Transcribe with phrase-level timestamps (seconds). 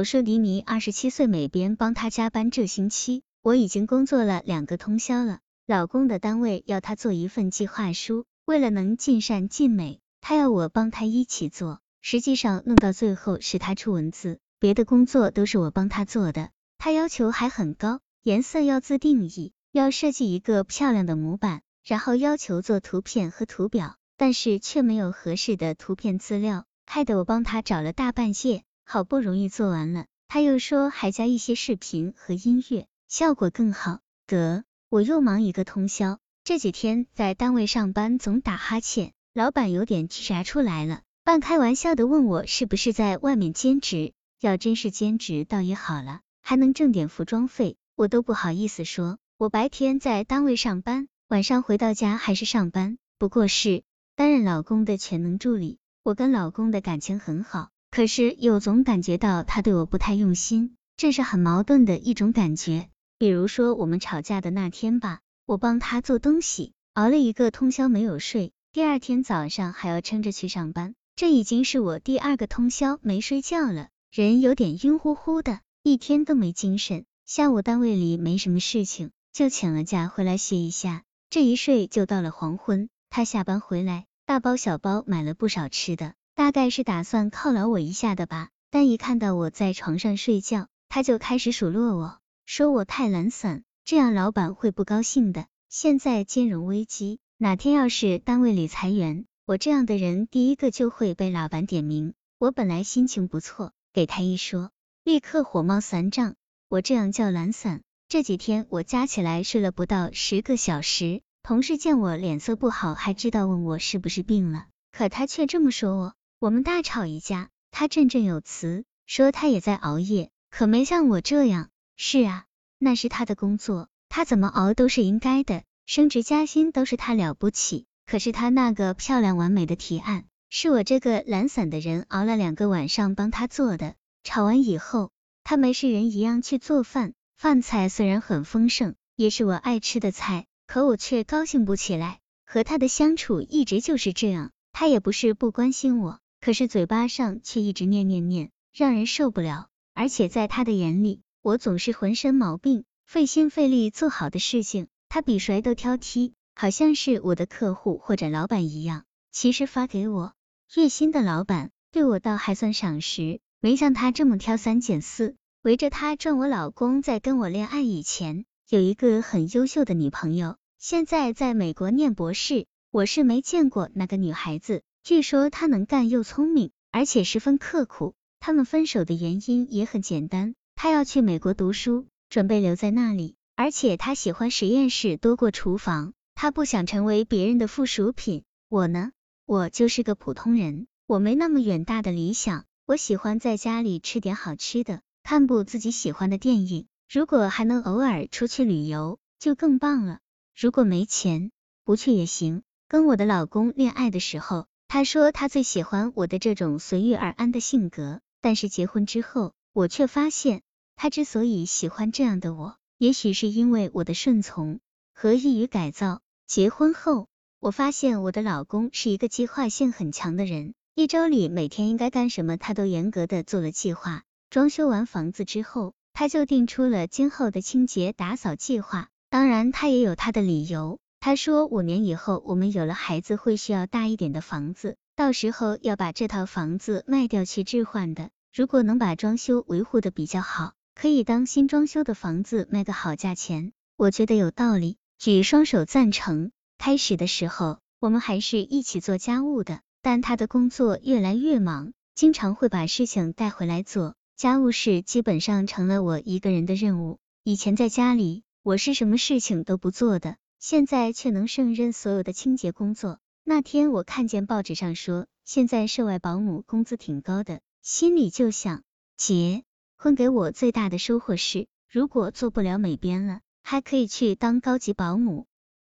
[0.00, 5.40] 我说迪尼二十七岁美编帮他加班，这星期我已经工作了两个通宵了。
[5.66, 11.80] 老公的单位要他做一份计划书，为了能尽善尽美，他要我帮他一起做。
[12.00, 16.48] 实际上弄到最后是他出文字，别的工作都是我帮他做的。
[16.78, 34.00] 他要求还很高，颜色要自定义，要设计一个漂亮的模板，然后要求做图片和图表，但是却没有合适的图片资料，害得我帮他找了大半夜，好不容易做完了，他又说还加一些视频和音乐，效果更好。
[34.26, 34.64] 得。
[34.88, 49.18] 我又忙一个通宵，这几天在单位上班总打哈欠，老板有点气啥出来了，半开玩笑的问我是不是在外面兼职，要真是兼职倒也好了，还能挣点服装费，我都不好意思说。
[49.38, 53.84] 我白天在单位上班，晚上回到家还是上班，不过是
[54.16, 55.78] 担任老公的全能助理。
[56.02, 57.70] 我跟老公的感情很好，
[58.00, 62.88] 可是又总感觉到他对我不太用心，这是很矛盾的一种感觉。
[63.18, 77.04] 比如说我们吵架的那天吧，我帮他做东西，熬了一个通宵没有睡，第二天早上还要撑着去上班，这已经是我第二个通宵没睡觉了，人有点晕乎乎的，一天都没精神。
[77.26, 82.88] 下午单位里没什么事情，就请了假回来歇一下，这一睡就到了黄昏。
[83.10, 88.48] 他下班回来，大包小包买了不少吃的，大概是打算犒劳我一下的吧。
[88.70, 92.18] 但一看到我在床上睡觉，他就开始数落我。
[92.46, 95.44] 说我太懒散，这样老板会不高兴的。
[95.68, 102.14] 现在金融危机，哪天要是单位里裁员，我这样的人第一个就会被老板点名。
[102.38, 104.70] 我本来心情不错，给他一说，
[105.04, 106.36] 立刻火冒三丈。
[106.70, 107.82] 我这样叫懒散？
[108.08, 114.68] 这几天我加起来睡了不到十个小时，同事见我脸色不好，还知道问我是不是病了。
[114.90, 116.14] 可他却这么说我。
[116.40, 121.68] 我们大吵一架，他振振有词，说他也在熬夜，可没像我这样。
[121.98, 122.46] 是啊，
[122.78, 127.84] 那是他的工作，他怎么熬都是应该的，升职加薪都是他了不起。
[128.06, 133.94] 可是他那个漂亮完美的提案，是我这个懒散的人熬了两个晚上帮他做的。
[134.24, 135.10] 吵完以后，
[135.44, 142.18] 他没事人一样去做饭，饭菜虽然很丰盛，也是我爱吃的菜，可我却高兴不起来。
[142.46, 149.68] 和他的相处一直就是这样，他也不是不关心我，可是嘴巴上却一直念念念，让人受不了。
[149.94, 159.04] 而且在他的眼里，我总是浑身毛病，费心费力做好的事情，他比谁都挑剔，好像是我的客户或者老板一样。
[159.30, 160.32] 其实发给我
[160.74, 165.36] 月薪的老板对我倒还算赏识，没像他这么挑三拣四。
[165.62, 172.66] 围着他转，我老公在跟我恋爱以前有一个很优秀的女朋友，现在在美国念博士。
[172.92, 178.14] 我是没见过那个女孩子，据说他能干又聪明，而且十分刻苦。
[178.38, 180.54] 他们分手的原因也很简单。
[180.74, 188.44] 他要去美国读书，准备留在那里，而且他喜欢实验室多过厨房，他不想成为别人的附属品。
[188.68, 189.12] 我呢，
[189.44, 200.20] 我就是个普通人，我没那么远大的理想，我喜欢在家里吃点好吃的，看部自己喜欢的电影，如果还能偶尔出去旅游，就更棒了。
[200.56, 201.50] 如果没钱，
[201.84, 202.62] 不去也行。
[202.88, 210.62] 跟我的老公恋爱的时候，他说他最喜欢我的这种随遇而安的性格，但是结婚之后，我却发现。
[210.96, 214.80] 他之所以喜欢这样的我，也许是因为我的顺从
[215.14, 216.22] 和易于改造。
[216.48, 217.28] 结婚后，
[217.60, 224.24] 我发现我的老公是一个计划性很强的人，一周里每天应该干什么，他都严格的做了计划。
[224.50, 229.08] 装修完房子之后，他就定出了今后的清洁打扫计划。
[229.28, 230.98] 当然，他也有他的理由。
[231.20, 238.30] 他说，五年以后我们有了孩子，会需要大一点的房子，到时候要把这套房子卖掉去置换的。
[238.54, 240.72] 如果能把装修维护的比较好。
[240.94, 246.50] 可以当新装修的房子卖个好价钱，我觉得有道理，举双手赞成。
[246.76, 257.18] 开始的时候，我们还是一起做家务的，但他的工作越来越忙，经常会把事情带回来做，家务事基本上成了我一个人的任务。
[257.44, 263.18] 以前在家里，我是什么事情都不做的，现在却能胜任所有的清洁工作。
[263.44, 268.82] 那天我看见报纸上说，现在涉外保姆工资挺高的，心里就想，
[269.16, 269.64] 结。
[269.96, 275.46] 婚给我最大的收获是，如果做不了美编了，还可以去当高级保姆。